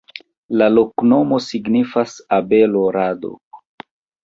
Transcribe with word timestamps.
La 0.61 0.69
loknomo 0.77 1.39
signifas: 1.49 2.17
abelo-rado. 2.41 3.35